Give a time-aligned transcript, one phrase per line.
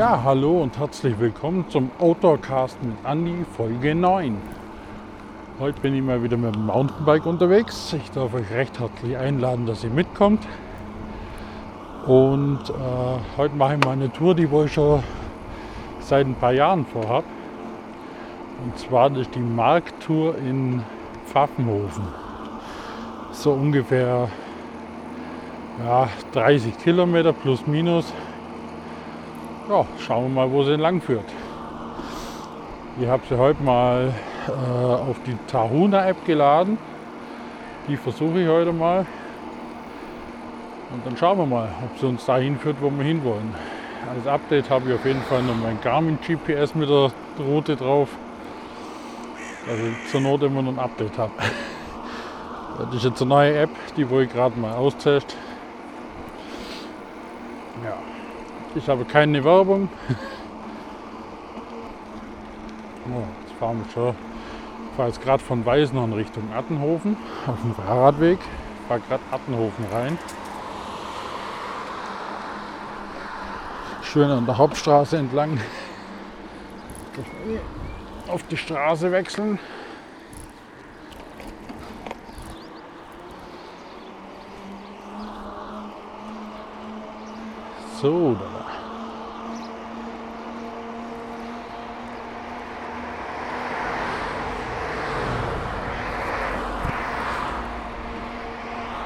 [0.00, 4.34] Ja, hallo und herzlich willkommen zum Outdoorcast mit Andi, Folge 9.
[5.58, 7.92] Heute bin ich mal wieder mit dem Mountainbike unterwegs.
[7.92, 10.42] Ich darf euch recht herzlich einladen, dass ihr mitkommt.
[12.06, 15.02] Und äh, heute mache ich mal eine Tour, die ich schon
[15.98, 17.26] seit ein paar Jahren vorhabe.
[18.64, 20.82] Und zwar ist die Markttour in
[21.26, 22.04] Pfaffenhofen.
[23.32, 24.30] So ungefähr
[25.84, 28.14] ja, 30 Kilometer plus minus
[29.70, 31.24] ja, schauen wir mal, wo sie lang führt.
[33.00, 34.12] Ich habe sie heute mal
[34.48, 36.76] äh, auf die Tahuna-App geladen.
[37.88, 39.06] Die versuche ich heute mal.
[40.92, 43.54] Und dann schauen wir mal, ob sie uns dahin führt, wo wir hinwollen.
[44.12, 48.08] Als Update habe ich auf jeden Fall noch mein Garmin GPS mit der Route drauf.
[49.68, 51.32] Also zur Not immer noch ein Update habe.
[52.78, 55.34] Das ist jetzt eine neue App, die wo ich gerade mal austeste.
[57.84, 58.19] Ja.
[58.76, 59.88] Ich habe keine Werbung.
[63.06, 64.14] oh, jetzt fahren wir schon.
[64.90, 68.38] Ich fahre jetzt gerade von Weißenhorn Richtung Attenhofen auf dem Fahrradweg.
[68.38, 70.16] Ich fahre gerade Attenhofen rein.
[74.02, 75.58] Schön an der Hauptstraße entlang.
[78.28, 79.58] Auf die Straße wechseln.
[88.00, 88.59] So, da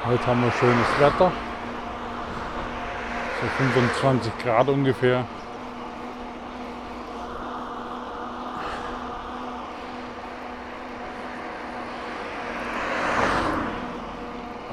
[0.07, 1.31] Heute haben wir schönes Wetter.
[3.41, 5.25] So 25 Grad ungefähr.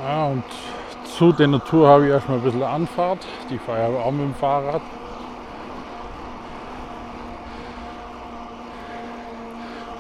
[0.05, 0.45] Ja, und
[1.17, 3.27] zu der Natur habe ich erstmal ein bisschen Anfahrt.
[3.49, 4.83] Die fahre ich auch mit dem Fahrrad.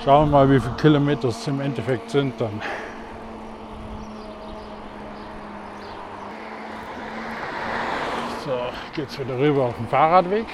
[0.05, 2.61] Schauen wir mal, wie viele Kilometer es im Endeffekt sind dann.
[8.93, 10.47] Geht es wieder rüber auf den Fahrradweg.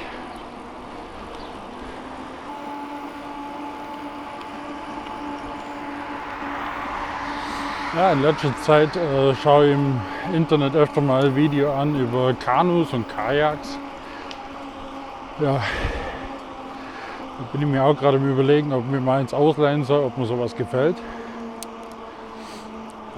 [7.96, 10.00] Ja, in letzter Zeit äh, schaue ich im
[10.32, 13.78] Internet öfter mal Video an über Kanus und Kajaks.
[15.40, 20.04] Ja, da bin ich mir auch gerade am überlegen, ob mir mal eins ausleihen soll,
[20.04, 20.96] ob mir sowas gefällt.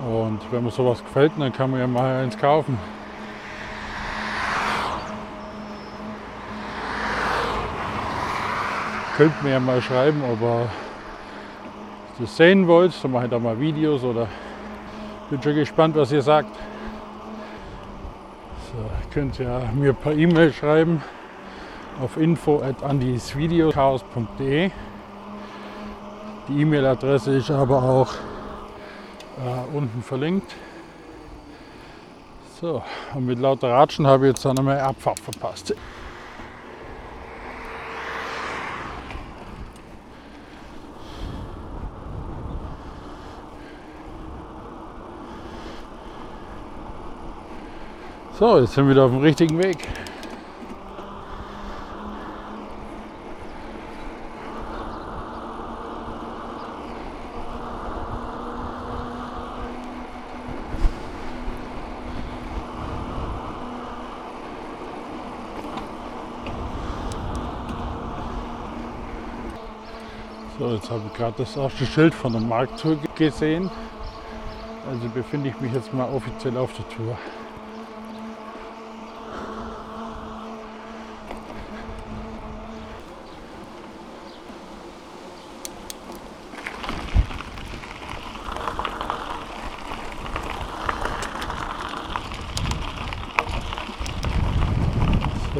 [0.08, 2.78] Und wenn mir sowas gefällt, dann kann man ja mal eins kaufen.
[9.20, 10.66] Könnt mir ja mal schreiben, ob ihr
[12.18, 12.94] das sehen wollt.
[13.04, 14.26] Dann mache ich da mal Videos oder
[15.28, 16.56] bin schon gespannt, was ihr sagt.
[18.72, 18.78] So,
[19.12, 21.02] könnt ja mir per E-Mail schreiben
[22.00, 22.76] auf info at.
[26.48, 28.14] Die E-Mail-Adresse ist aber auch
[29.36, 30.50] äh, unten verlinkt.
[32.58, 32.82] So,
[33.14, 35.74] und mit lauter Ratschen habe ich jetzt noch eine Abfahrt verpasst.
[48.40, 49.86] So, jetzt sind wir wieder auf dem richtigen Weg.
[70.58, 73.70] So, jetzt habe ich gerade das erste Schild von der Markttour gesehen.
[74.90, 77.18] Also befinde ich mich jetzt mal offiziell auf der Tour.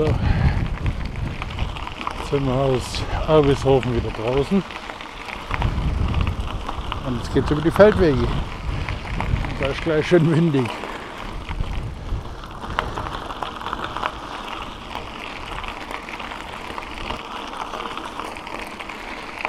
[0.01, 0.05] So.
[0.05, 0.15] Jetzt
[2.41, 4.63] sind wir aus Arbishofen wieder draußen.
[7.07, 8.27] Und jetzt geht es über die Feldwege.
[9.59, 10.67] Da ist gleich schön windig.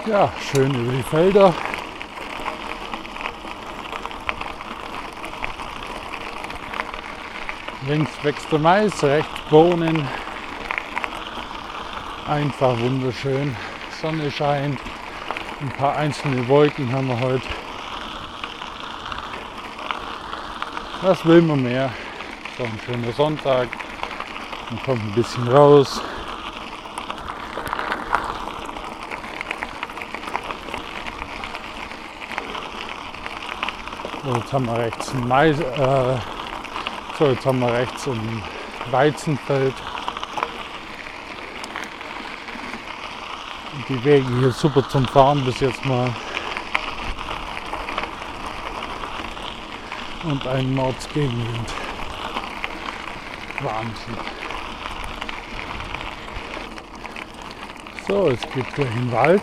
[0.06, 1.54] Ja, schön über die Felder.
[7.88, 10.08] Links wächst der Mais, rechts Bohnen,
[12.32, 13.54] Einfach wunderschön.
[14.02, 14.80] Sonne scheint.
[15.60, 17.46] Ein paar einzelne Wolken haben wir heute.
[21.02, 21.92] Was will man mehr?
[22.58, 23.68] So ein schöner Sonntag.
[24.70, 26.00] Man kommt ein bisschen raus.
[34.24, 36.18] So, jetzt haben wir rechts ein Mais, äh,
[37.20, 38.42] so, jetzt haben wir rechts ein
[38.90, 39.74] Weizenfeld.
[43.92, 46.10] Die Wege hier super zum Fahren bis jetzt mal.
[50.24, 51.74] Und ein Mordsgegenwind.
[53.60, 54.18] Wahnsinn.
[58.08, 59.42] So, jetzt geht gleich in den Wald.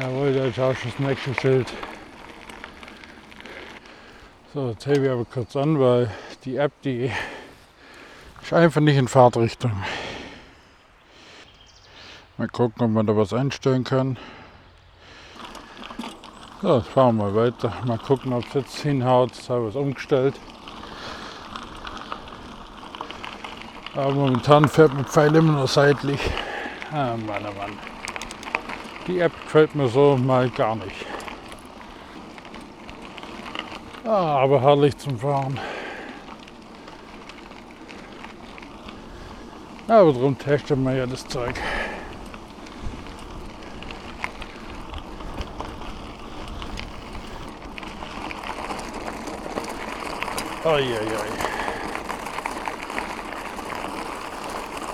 [0.00, 1.72] Jawohl, da ist auch schon das nächste Schild.
[4.54, 6.12] So, jetzt hebe ich aber kurz an, weil
[6.44, 7.10] die App, die
[8.42, 9.72] ist einfach nicht in Fahrtrichtung.
[12.38, 14.16] Mal gucken, ob man da was einstellen kann.
[16.60, 17.72] So, jetzt fahren wir weiter.
[17.84, 19.34] Mal gucken, ob es jetzt hinhaut.
[19.36, 20.34] Jetzt habe ich was umgestellt.
[23.94, 26.20] Aber momentan fährt mein Pfeil immer nur seitlich.
[26.90, 27.78] Ah, Mann, oh Mann.
[29.06, 31.06] Die App gefällt mir so mal gar nicht.
[34.04, 35.58] Ah, aber herrlich zum Fahren.
[39.88, 41.54] Aber darum testen wir ja das Zeug.
[50.64, 51.02] Eieiei.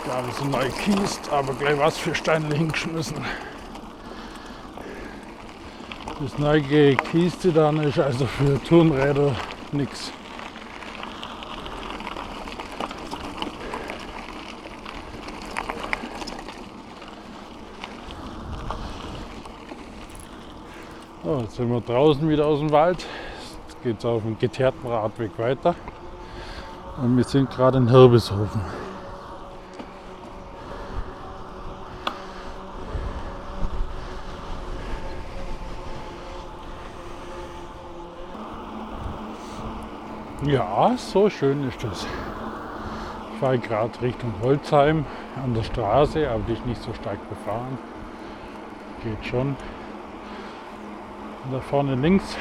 [0.07, 3.23] Da haben sie neu kiest, aber gleich was für Steine hingeschmissen.
[6.21, 9.37] Das neue gekieste dann ist also für Turnräder
[9.71, 10.11] nichts.
[21.23, 23.05] So, jetzt sind wir draußen wieder aus dem Wald.
[23.67, 25.75] Jetzt geht es auf dem geteerten Radweg weiter.
[27.03, 28.61] Und wir sind gerade in Herbeshofen.
[40.45, 42.07] Ja, so schön ist das.
[43.33, 45.05] Ich fahre gerade Richtung Holzheim
[45.43, 47.79] an der Straße, aber die ist nicht so stark befahren.
[49.03, 49.57] Geht schon.
[51.51, 52.37] Da vorne links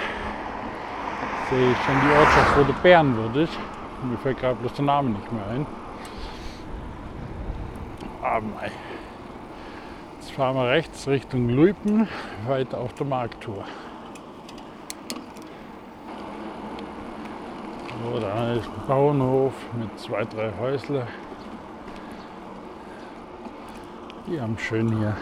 [1.50, 3.57] sehe ich schon die Ortschaft, wo Bärenwirt ist.
[4.04, 5.65] Mir fällt gerade bloß der Name nicht mehr ein.
[8.21, 8.71] Aber mei.
[10.15, 12.09] Jetzt fahren wir rechts Richtung Luipen,
[12.48, 13.63] weiter auf der Markttour.
[18.04, 21.07] So, da ist ein Bauernhof mit zwei, drei Häusle.
[24.27, 25.15] Die haben schön hier.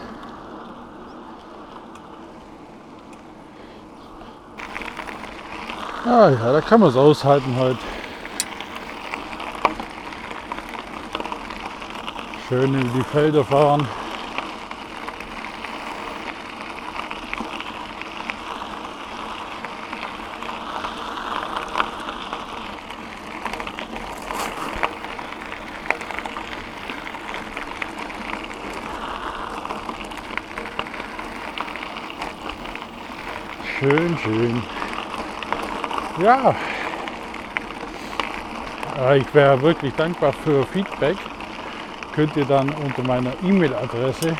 [6.08, 7.80] Ah ja, da kann man es aushalten heute.
[12.48, 13.88] Schön in die Felder fahren.
[33.80, 34.85] Schön, schön.
[36.22, 36.56] Ja,
[38.98, 41.18] äh, ich wäre wirklich dankbar für Feedback.
[42.14, 44.38] Könnt ihr dann unter meiner E-Mail-Adresse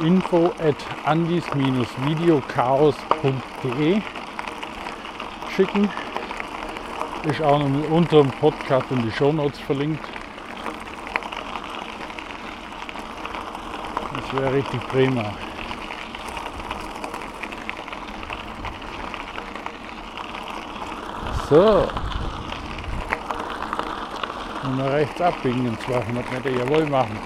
[0.00, 4.02] info at andis-videochaos.de
[5.54, 5.88] schicken.
[7.24, 10.04] Ist auch noch unter dem Podcast in die Shownotes verlinkt.
[14.14, 15.32] Das wäre richtig prima.
[21.50, 21.88] So.
[24.62, 26.50] Und mal rechts abbiegen in 200 Meter.
[26.50, 27.18] Jawohl, machen.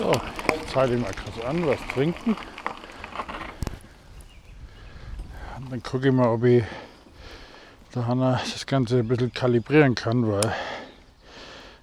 [0.00, 0.12] So,
[0.52, 2.36] jetzt halte ich mal kurz an, was trinken.
[5.58, 6.64] Und dann gucke ich mal, ob ich
[7.94, 10.52] der Hanna das Ganze ein bisschen kalibrieren kann, weil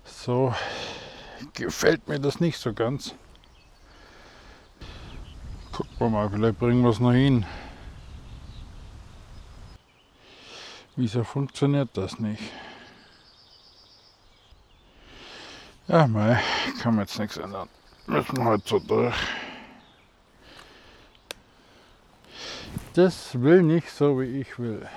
[0.03, 0.53] so
[1.53, 3.15] gefällt mir das nicht so ganz.
[5.71, 7.45] Gucken wir mal, vielleicht bringen wir es noch hin.
[10.99, 12.41] Wieso funktioniert das nicht?
[15.87, 16.41] Ja, mei,
[16.81, 17.69] kann man jetzt nichts ändern.
[18.07, 19.15] Müssen wir heute so durch.
[22.95, 24.89] Das will nicht so, wie ich will.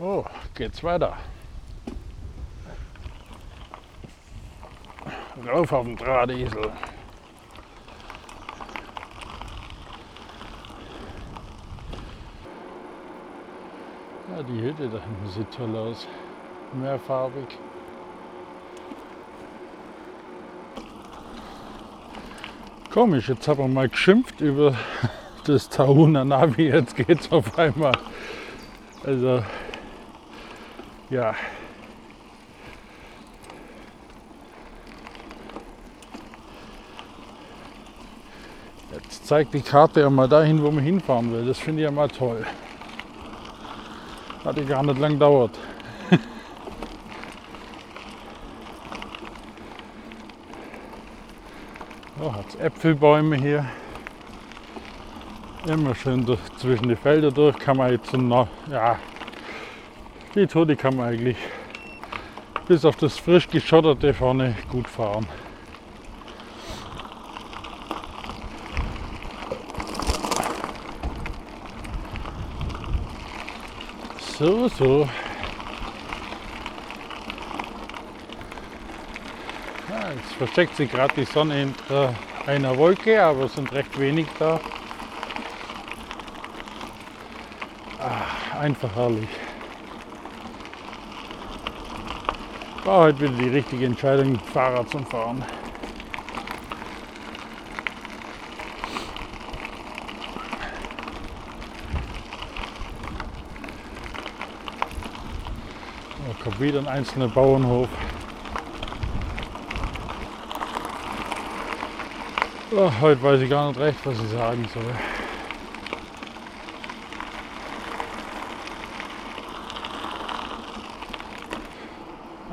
[0.00, 0.24] Oh,
[0.54, 1.18] geht's weiter.
[5.46, 6.72] Rauf auf den Drahtesel.
[14.34, 16.08] Ja, die Hütte da hinten sieht toll aus.
[16.72, 17.56] Mehrfarbig.
[22.92, 24.74] Komisch, jetzt haben wir mal geschimpft über
[25.46, 27.92] das Tahuna Navi, jetzt geht es auf einmal.
[29.04, 29.44] Also,
[31.10, 31.32] ja.
[38.92, 41.46] Jetzt zeigt die Karte ja mal dahin, wo man hinfahren will.
[41.46, 42.44] Das finde ich ja mal toll.
[44.44, 45.58] Hat ja gar nicht lang dauert.
[52.20, 53.64] oh, hat Äpfelbäume hier.
[55.66, 58.98] Immer schön durch, zwischen die Felder durch kann man jetzt noch, ja,
[60.34, 61.38] die Tour, die kann man eigentlich
[62.68, 65.26] bis auf das frisch geschotterte vorne gut fahren.
[74.38, 75.08] So, so.
[79.88, 82.12] Ja, jetzt versteckt sich gerade die Sonne hinter
[82.44, 84.58] einer Wolke, aber es sind recht wenig da.
[88.00, 89.28] Ah, einfach herrlich.
[92.84, 95.44] War heute wieder die richtige Entscheidung, Fahrrad zu fahren.
[106.42, 107.88] Kommt wieder ein einzelner Bauernhof.
[112.76, 114.82] Oh, heute weiß ich gar nicht recht, was ich sagen soll.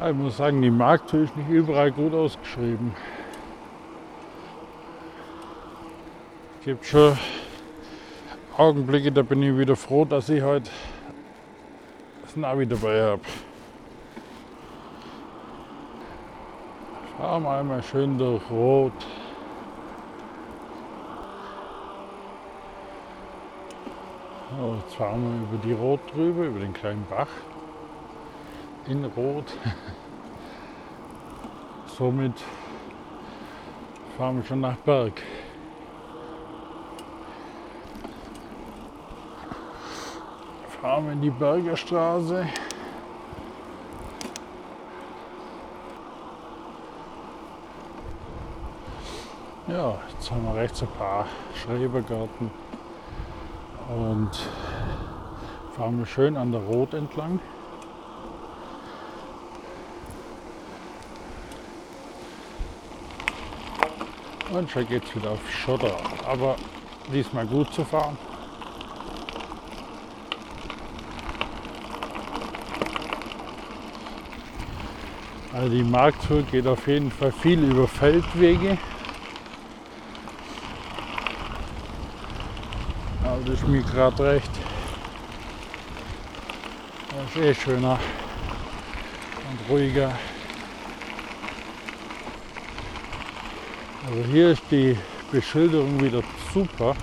[0.09, 2.93] Ich muss sagen, die Markttür ist nicht überall gut ausgeschrieben.
[6.59, 7.17] Es gibt schon
[8.57, 10.69] Augenblicke, da bin ich wieder froh, dass ich heute
[12.23, 13.21] das Navi dabei habe.
[17.31, 18.91] Wir einmal schön durch Rot.
[24.49, 27.29] So, jetzt fahren wir über die Rot drüber, über den kleinen Bach
[28.85, 29.45] in Rot.
[31.97, 32.33] Somit
[34.17, 35.13] fahren wir schon nach Berg.
[40.81, 42.45] Fahren wir in die Bergerstraße.
[49.71, 51.25] Ja, jetzt haben wir rechts ein paar
[51.55, 52.51] Schrebergärten
[53.87, 54.29] und
[55.77, 57.39] fahren wir schön an der Rot entlang.
[64.51, 65.95] Und schon geht es wieder auf Schotter,
[66.27, 66.57] aber
[67.13, 68.17] diesmal gut zu fahren.
[75.53, 78.77] Also die Markttour geht auf jeden Fall viel über Feldwege.
[83.61, 84.51] Ist mir gerade recht.
[87.09, 87.99] Das ist eh schöner
[89.49, 90.11] und ruhiger.
[94.07, 94.97] Also hier ist die
[95.31, 96.95] Beschilderung wieder super.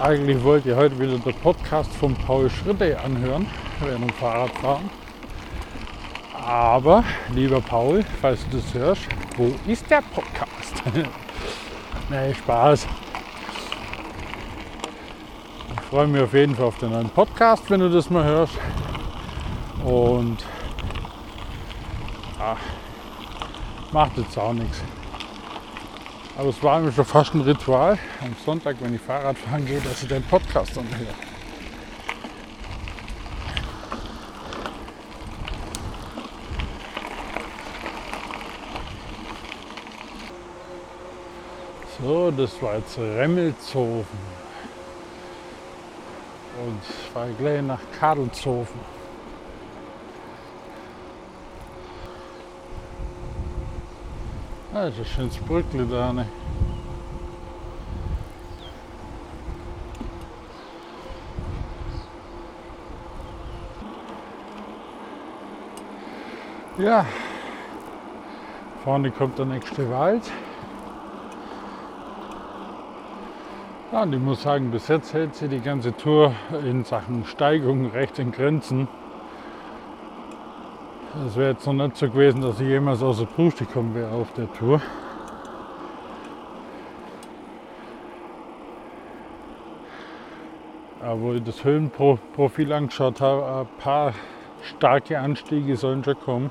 [0.00, 3.46] Eigentlich wollt ihr heute wieder den Podcast von Paul Schritte anhören,
[3.80, 4.88] während dem Fahrradfahren.
[6.42, 7.04] Aber,
[7.34, 9.02] lieber Paul, falls du das hörst,
[9.36, 10.82] wo ist der Podcast?
[12.10, 12.88] Nee, Spaß.
[15.74, 18.54] Ich freue mich auf jeden Fall auf den neuen Podcast, wenn du das mal hörst.
[19.84, 20.44] Und
[22.40, 22.58] ach,
[23.92, 24.82] macht jetzt auch nichts.
[26.36, 29.80] Aber es war mir schon fast ein Ritual am Sonntag, wenn ich Fahrrad fahren gehe,
[29.80, 31.14] dass ich den Podcast anhöre.
[42.02, 44.06] So, das war jetzt Remmelshofen.
[46.64, 48.80] Und ich gleich nach Kadelshofen.
[54.72, 56.12] Ah, das ist ein schönes Brückle da.
[56.12, 56.26] Ne?
[66.78, 67.04] Ja,
[68.84, 70.22] vorne kommt der nächste Wald.
[73.92, 76.32] Ja, und ich muss sagen, bis jetzt hält sie die ganze Tour
[76.64, 78.86] in Sachen Steigung recht in Grenzen.
[81.26, 84.12] Es wäre jetzt noch nicht so gewesen, dass ich jemals aus der Puste gekommen wäre
[84.12, 84.80] auf der Tour.
[91.02, 94.14] Aber wo ich das Höhenprofil angeschaut habe, ein paar
[94.62, 96.50] starke Anstiege sollen schon kommen.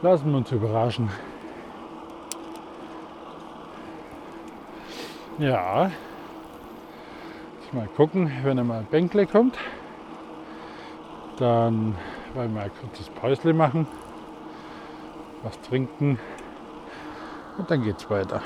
[0.00, 1.10] Lassen wir uns überraschen.
[5.40, 5.90] Ja,
[7.72, 9.56] mal gucken, wenn er mal Bänkle kommt,
[11.38, 11.96] dann
[12.34, 13.86] wollen wir ein kurzes Päusle machen,
[15.42, 16.18] was trinken
[17.56, 18.42] und dann geht's weiter.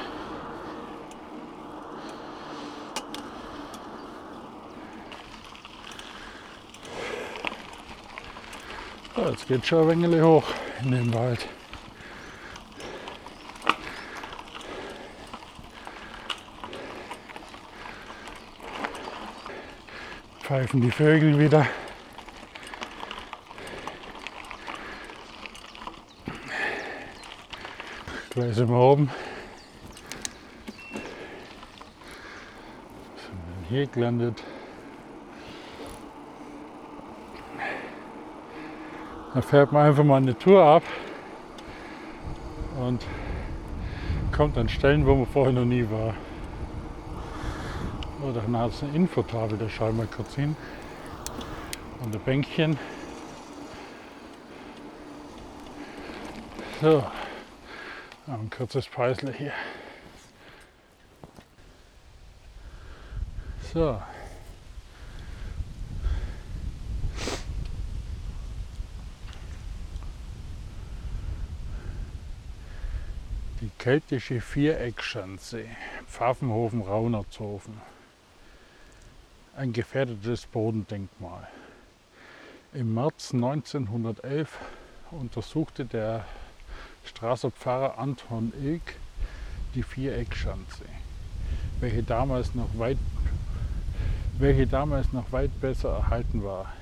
[9.16, 10.44] So, jetzt geht schon ein wenig hoch
[10.84, 11.48] in den Wald.
[20.44, 21.66] Pfeifen die Vögel wieder.
[28.28, 29.10] Gleich sind wir oben.
[33.16, 34.42] Sind hier gelandet.
[39.32, 40.82] Da fährt man einfach mal eine Tour ab
[42.86, 43.06] und
[44.30, 46.12] kommt an Stellen, wo man vorher noch nie war.
[48.24, 50.56] Oder dann hat es eine Infotafel, da schauen wir kurz hin.
[52.02, 52.78] Und ein Bänkchen.
[56.80, 57.04] So,
[58.26, 59.52] ein kurzes Preisle hier.
[63.74, 64.00] So.
[73.60, 75.66] Die keltische Viereckschanze,
[76.06, 77.93] Pfaffenhofen-Raunertshofen
[79.56, 81.46] ein gefährdetes Bodendenkmal.
[82.72, 84.58] Im März 1911
[85.12, 86.24] untersuchte der
[87.04, 88.96] Straßer Pfarrer Anton Ilk
[89.74, 90.84] die Viereckschanze,
[91.80, 92.96] welche damals noch weit,
[94.38, 96.72] welche damals noch weit besser erhalten war.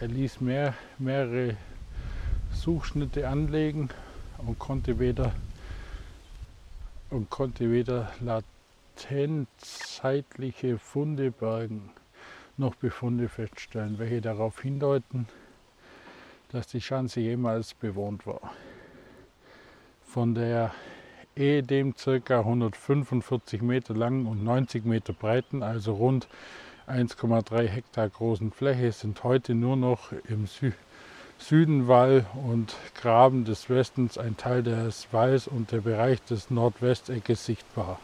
[0.00, 1.56] Er ließ mehr, mehrere
[2.52, 3.90] Suchschnitte anlegen
[4.38, 5.34] und konnte weder
[7.10, 11.90] und konnte weder latentzeitliche Funde bergen
[12.56, 15.26] noch Befunde feststellen, welche darauf hindeuten,
[16.50, 18.52] dass die Schanze jemals bewohnt war.
[20.06, 20.72] Von der
[21.36, 22.38] ehedem ca.
[22.40, 26.28] 145 Meter langen und 90 Meter breiten, also rund
[26.86, 30.72] 1,3 Hektar großen Fläche, sind heute nur noch im Sü
[31.38, 37.44] Süden Wall und Graben des Westens ein Teil des Walls und der Bereich des Nordwesteckes
[37.44, 37.98] sichtbar.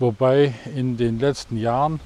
[0.00, 2.00] Wobei in den letzten Jahren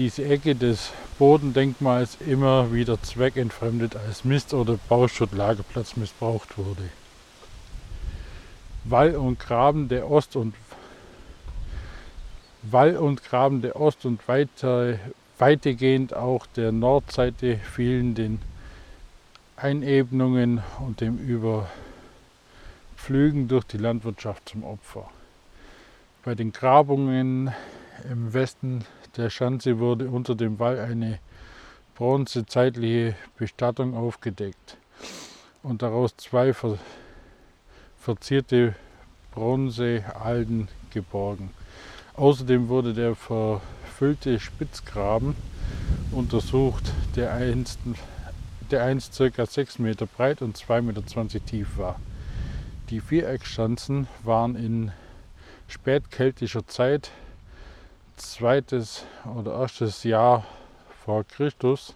[0.00, 6.88] diese Ecke des Bodendenkmals immer wieder zweckentfremdet als Mist- oder Bauschuttlagerplatz missbraucht wurde.
[8.84, 10.54] Wall und Graben der Ost- und
[12.62, 14.98] Wall und Graben der Ost- und weiter,
[15.38, 18.40] weitgehend auch der Nordseite fielen den
[19.56, 21.68] Einebnungen und dem Überpflügen
[23.48, 25.10] durch die Landwirtschaft zum Opfer.
[26.24, 27.52] Bei den Grabungen
[28.10, 28.86] im Westen
[29.16, 31.18] der Schanze wurde unter dem Wall eine
[31.94, 34.76] bronzezeitliche Bestattung aufgedeckt
[35.62, 36.78] und daraus zwei ver
[37.98, 38.74] verzierte
[39.32, 41.50] Bronzealden geborgen.
[42.14, 45.36] Außerdem wurde der verfüllte Spitzgraben
[46.10, 47.78] untersucht, der einst,
[48.70, 49.46] der einst ca.
[49.46, 52.00] 6 Meter breit und 2,20 Meter tief war.
[52.88, 54.92] Die Viereckschanzen waren in
[55.68, 57.10] spätkeltischer Zeit
[58.22, 59.04] zweites
[59.36, 60.46] oder erstes Jahr
[61.04, 61.94] vor Christus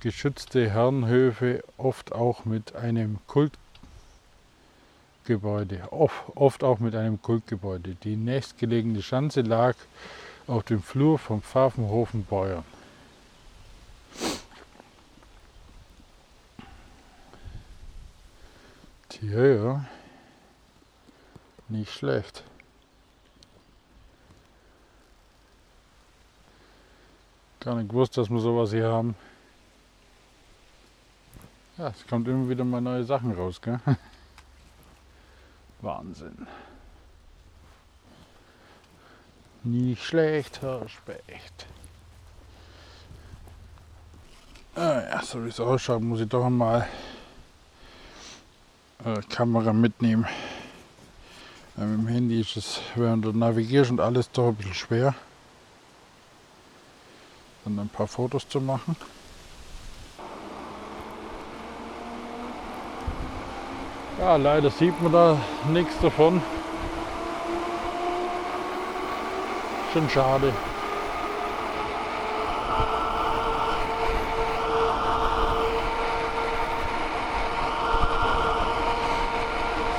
[0.00, 7.96] geschützte Herrenhöfe, oft auch mit einem Kultgebäude, oft auch mit einem Kultgebäude.
[8.02, 9.76] Die nächstgelegene Schanze lag
[10.46, 12.64] auf dem Flur vom Pfaffenhofen Beuern.
[19.10, 19.84] Tja, ja,
[21.68, 22.44] nicht schlecht.
[27.60, 29.14] Gar nicht gewusst, dass wir sowas hier haben.
[31.76, 33.78] Ja, es kommt immer wieder mal neue Sachen raus, gell?
[35.82, 36.46] Wahnsinn.
[39.62, 41.66] Nicht schlecht, Herr Specht.
[44.74, 46.88] Ah ja, so wie es ausschaut, muss ich doch mal
[49.04, 50.26] äh, Kamera mitnehmen.
[51.76, 55.14] Weil mit dem Handy ist es, während du navigierst und alles doch ein bisschen schwer
[57.64, 58.96] dann ein paar Fotos zu machen.
[64.20, 65.36] Ja, leider sieht man da
[65.72, 66.42] nichts davon.
[69.92, 70.52] Schon schade.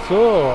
[0.07, 0.53] So.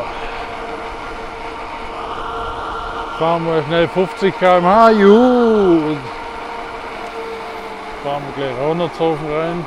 [3.19, 4.91] Fahren wir schnell 50 km/h.
[4.91, 5.97] Juhu.
[8.07, 9.65] Fahren wir gleich Raunershofen rein.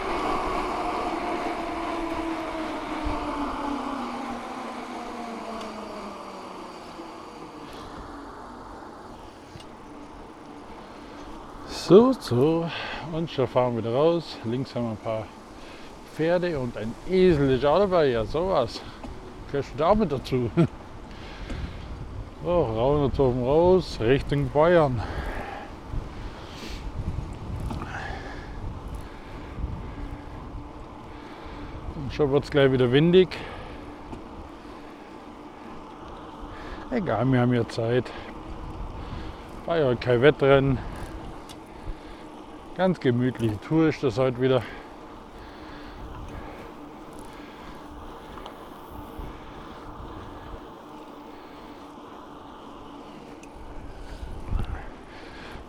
[11.68, 12.70] So, so.
[13.12, 14.38] Und schon fahren wir wieder raus.
[14.46, 15.26] Links haben wir ein paar
[16.16, 18.06] Pferde und ein Esel ist auch dabei.
[18.06, 18.82] Ja, sowas.
[19.52, 20.50] Gehörst du da mit dazu?
[22.46, 25.04] So, Raunerzofen raus, Richtung Bayern.
[32.20, 33.30] Schon wird es gleich wieder windig.
[36.92, 38.12] Egal, wir haben ja Zeit.
[39.66, 40.78] War ja kein Wettrennen.
[42.76, 44.64] Ganz gemütliche Tour ist das heute wieder.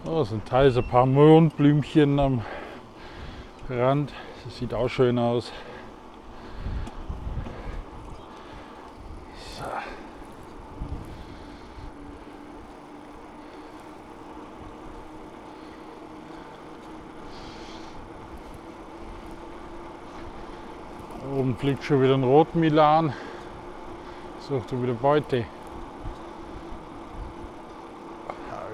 [0.05, 2.43] Oh, sind teils ein paar Mondblümchen am
[3.69, 4.13] Rand.
[4.45, 5.53] Das sieht auch schön aus.
[9.61, 9.65] So.
[21.71, 23.13] Oben fliegt schon wieder ein Rotmilan.
[24.41, 25.45] Sucht er wieder Beute.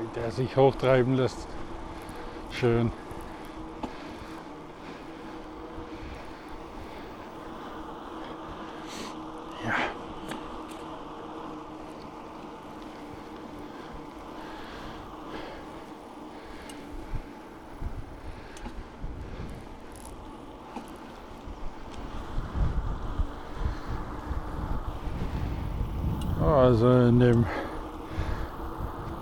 [0.01, 1.47] wie der sich hochtreiben lässt.
[2.51, 2.91] Schön.
[26.47, 27.45] Also in dem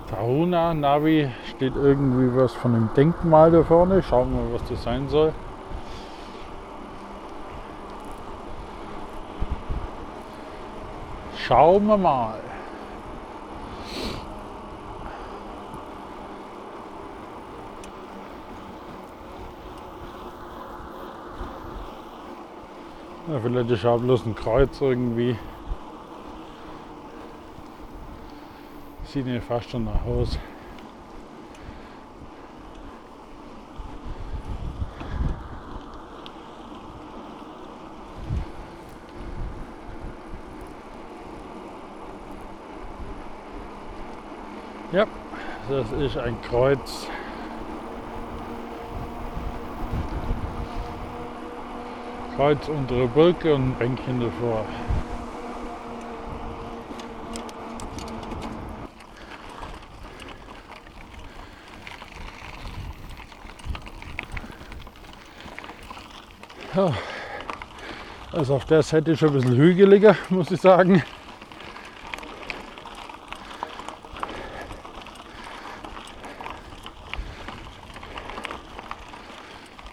[0.09, 4.03] Tahuna Navi steht irgendwie was von einem Denkmal da vorne.
[4.03, 5.33] Schauen wir mal, was das sein soll.
[11.35, 12.39] Schauen wir mal.
[23.27, 25.35] Ja, vielleicht ist auch bloß ein Kreuz irgendwie.
[29.15, 30.37] Sieht ja fast schon nach Haus.
[44.91, 45.05] Ja,
[45.69, 47.07] das ist ein Kreuz.
[52.35, 54.65] Kreuz unter der Brücke und ein Bänkchen davor.
[66.75, 66.91] Ja,
[68.33, 71.01] also auf der Seite schon ein bisschen hügeliger, muss ich sagen.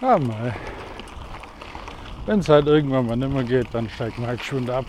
[0.01, 0.53] Ja, mal.
[2.25, 4.85] Wenn es halt irgendwann mal nicht mehr geht, dann steigt man halt schon ab.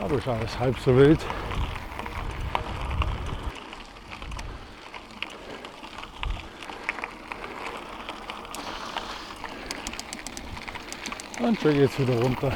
[0.00, 1.20] Aber ist alles halb so wild.
[11.66, 12.52] Schon geht's wieder runter.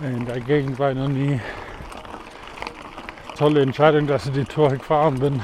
[0.00, 1.38] In der Gegend war ich noch nie.
[3.36, 5.42] Tolle Entscheidung, dass ich die Tour gefahren bin.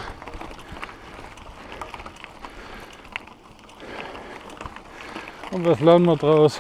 [5.51, 6.59] Und was lernen wir draus?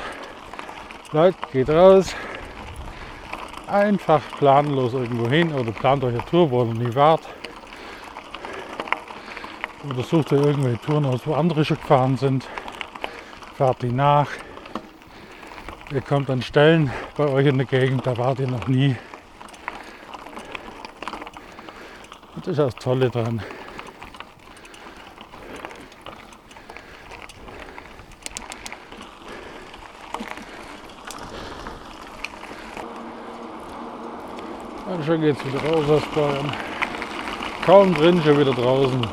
[1.12, 2.14] Leute, geht raus.
[3.66, 7.22] Einfach planlos irgendwo hin oder plant euch eine Tour, wo ihr nie wart.
[9.88, 12.46] Oder sucht ihr irgendwelche Touren aus, wo andere schon gefahren sind.
[13.54, 14.28] Fahrt die nach.
[15.90, 18.94] Ihr kommt an Stellen bei euch in der Gegend, da wart ihr noch nie.
[22.36, 23.42] Das ist das Tolle dran.
[35.08, 36.52] schon geht's wieder raus aus Bayern.
[37.64, 39.06] Kaum drin, schon wieder draußen.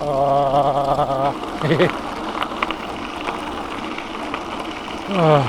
[0.00, 1.34] Ah.
[5.14, 5.44] ah.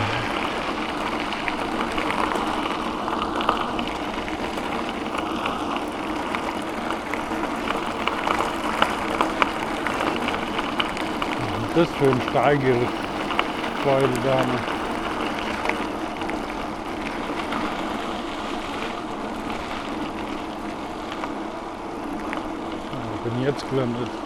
[11.75, 12.87] das für ein Steigebäude
[14.23, 14.45] da?
[14.45, 14.59] Ne?
[23.15, 24.22] Ich bin jetzt gelandet.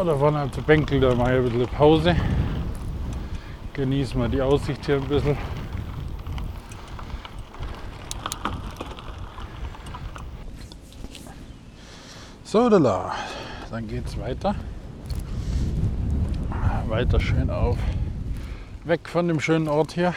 [0.00, 2.16] Oh, da vorne auf der Bänkel, da mache ich ein bisschen Pause.
[3.74, 5.36] Genießen wir die Aussicht hier ein bisschen.
[12.44, 13.14] So, da,
[13.70, 14.54] dann geht es weiter.
[16.88, 17.76] Weiter schön auf.
[18.84, 20.14] Weg von dem schönen Ort hier.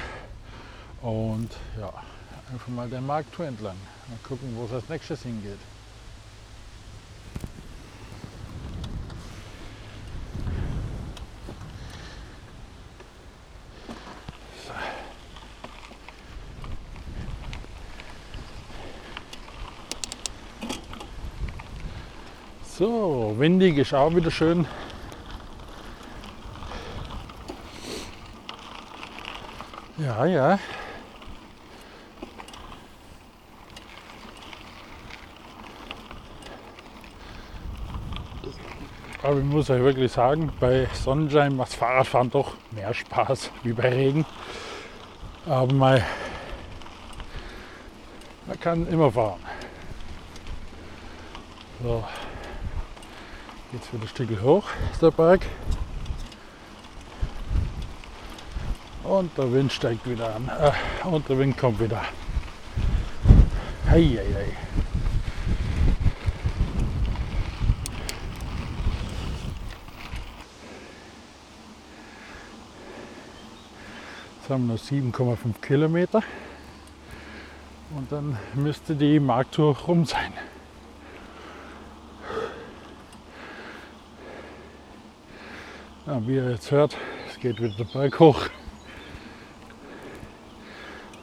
[1.02, 1.91] Und ja,
[2.54, 3.76] einfach mal der Markttour entlang.
[4.08, 5.60] Mal gucken, wo es als nächstes hingeht.
[22.76, 24.65] So, windig ist auch wieder schön.
[29.97, 30.60] Ja, ja.
[39.21, 43.89] Aber ich muss euch wirklich sagen, bei Sonnenschein macht Fahrradfahren doch mehr Spaß wie bei
[43.89, 44.25] Regen.
[45.45, 46.06] Aber mal,
[48.47, 49.41] man kann immer fahren.
[51.82, 52.06] So.
[53.74, 55.48] Jetzt wieder ein Stück hoch, ist der Berg.
[59.04, 60.48] Und der Wind steigt wieder an.
[60.48, 62.04] Äh, und der Wind kommt wieder.
[63.90, 64.58] Hei, hei, hei.
[74.40, 76.22] Jetzt haben wir noch 7,5 Kilometer.
[77.96, 80.32] Und dann müsste die Markttour rum sein.
[86.06, 86.98] Ja, wie ihr jetzt hört,
[87.30, 88.42] es geht wieder der Berg hoch.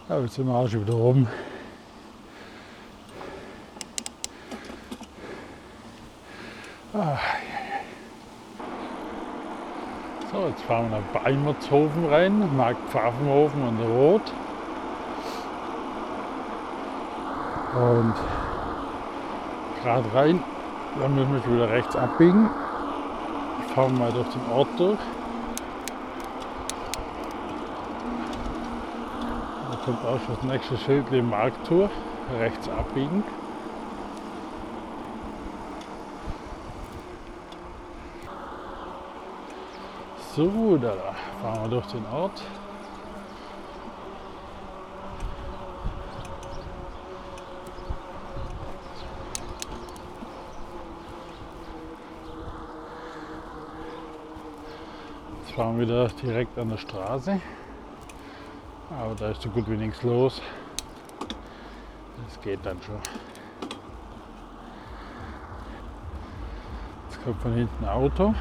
[0.08, 1.28] Ja, jetzt sind wir auch schon wieder oben.
[6.94, 7.18] Ah,
[10.32, 14.32] so, jetzt fahren wir nach Beimertshofen rein, Markt Pfaffenhofen und Rot.
[17.74, 18.14] Und
[19.82, 20.42] gerade rein,
[20.98, 22.48] dann müssen wir wieder rechts abbiegen
[23.74, 24.98] fahren wir mal durch den Ort durch.
[29.70, 31.88] Da kommt auch schon das nächste Schild Markttour,
[32.38, 33.22] rechts abbiegen.
[40.34, 40.94] So, da
[41.42, 42.42] fahren wir durch den Ort.
[55.60, 57.38] Fahren wieder direkt an der Straße.
[58.98, 60.40] Aber da ist so gut wie nichts los.
[62.24, 62.96] Das geht dann schon.
[67.10, 68.34] Jetzt kommt von hinten ein Auto.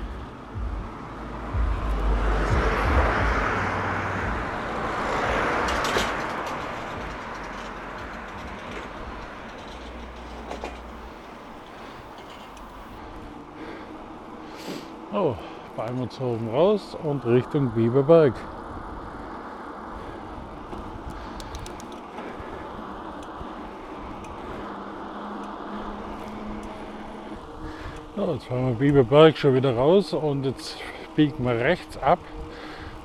[15.12, 15.36] Oh,
[16.10, 18.34] Balmutshofen raus und Richtung Biberberg.
[28.16, 30.78] So, jetzt fahren wir Biberberg schon wieder raus und jetzt
[31.16, 32.20] biegen wir rechts ab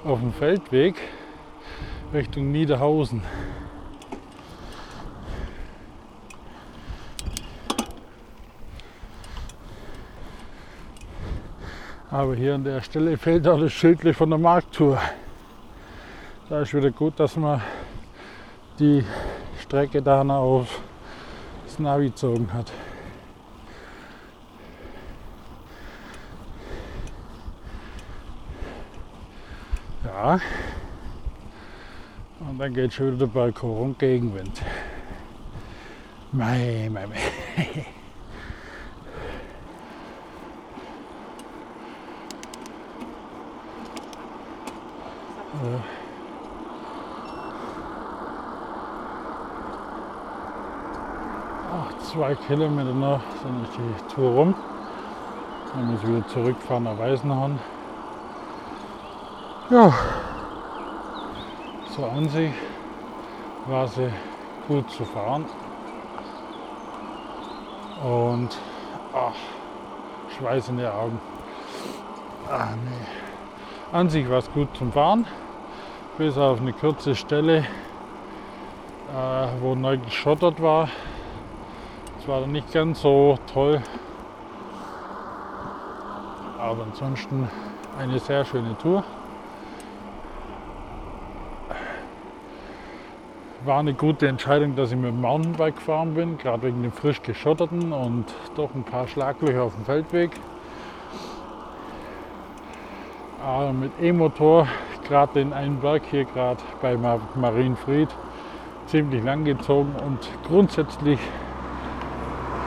[0.04, 0.94] auf dem Feldweg
[2.12, 3.22] Richtung Niederhausen.
[12.14, 15.00] Aber hier an der Stelle fehlt auch das Schildlich von der Markttour.
[16.48, 17.60] Da ist wieder gut, dass man
[18.78, 19.04] die
[19.60, 20.80] Strecke dann auf
[21.66, 22.70] das Navi gezogen hat.
[30.04, 30.38] Ja.
[32.48, 34.62] Und dann geht schon wieder der und Gegenwind.
[36.30, 37.86] Mei, mei, mei.
[51.72, 53.20] Ach, zwei Kilometer noch,
[53.64, 54.54] ist die Tour rum.
[55.72, 57.58] Dann muss ich wieder zurückfahren nach Weißenhorn.
[59.70, 59.92] Ja,
[61.96, 62.52] so an sich
[63.66, 64.12] war sie
[64.68, 65.46] gut zu fahren.
[68.04, 68.58] Und
[69.14, 69.34] ach,
[70.36, 71.20] Schweiß in den Augen.
[72.50, 73.06] Ach, nee.
[73.96, 75.24] An sich war es gut zum Fahren,
[76.16, 77.62] bis auf eine kurze Stelle, äh,
[79.60, 80.88] wo neu geschottert war.
[82.20, 83.82] Es war dann nicht ganz so toll,
[86.58, 87.48] aber ansonsten
[87.98, 89.02] eine sehr schöne Tour.
[93.64, 97.22] war eine gute Entscheidung, dass ich mit dem Mountainbike gefahren bin, gerade wegen dem frisch
[97.22, 100.32] geschotterten und doch ein paar Schlaglöcher auf dem Feldweg.
[103.42, 104.68] Aber mit E-Motor,
[105.04, 108.08] gerade den einen Berg hier gerade bei Marienfried,
[108.86, 111.18] ziemlich lang gezogen und grundsätzlich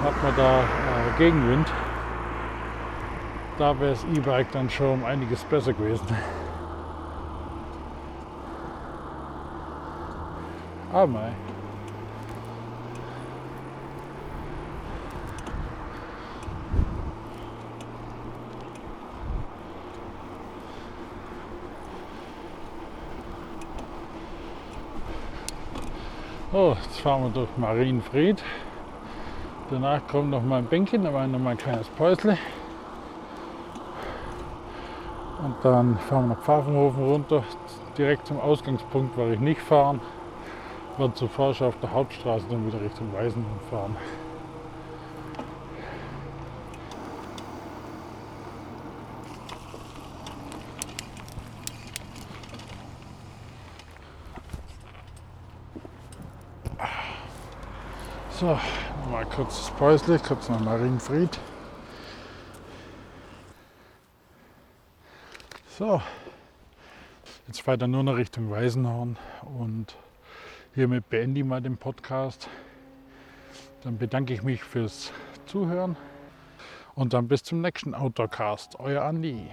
[0.04, 1.68] hat man da äh, Gegenwind.
[3.58, 6.06] Da wäre das E-Bike dann schon um einiges besser gewesen.
[10.94, 11.08] Ah,
[26.60, 28.44] Oh, jetzt fahren wir durch Marienfried.
[29.70, 32.36] Danach kommt noch mal ein Bänkchen, da war noch mal ein kleines Päusle.
[35.44, 37.44] Und dann fahren wir nach Pfaffenhofen runter,
[37.96, 40.02] direkt zum Ausgangspunkt, weil ich nicht fahren
[40.98, 43.96] wird zuvor schon auf der Hauptstraße dann wieder Richtung Weißen fahren.
[58.40, 58.60] So,
[59.10, 61.40] mal kurz das Päusle, kurz nach Marienfried.
[65.76, 66.00] So,
[67.48, 69.18] jetzt weiter nur noch Richtung Weißenhorn
[69.58, 69.96] und
[70.76, 72.48] Hiermit beende ich mal den Podcast.
[73.82, 75.12] Dann bedanke ich mich fürs
[75.48, 75.98] Zuhören
[76.94, 78.80] und dann bis zum nächsten Outdoorcast.
[78.80, 79.50] Euer Andi.